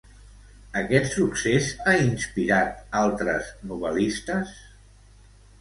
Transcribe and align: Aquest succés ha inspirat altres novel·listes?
Aquest 0.79 1.11
succés 1.17 1.67
ha 1.85 1.93
inspirat 2.05 2.81
altres 3.03 3.53
novel·listes? 3.73 4.57